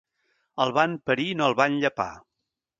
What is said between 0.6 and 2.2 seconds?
El van parir i no el van llepar.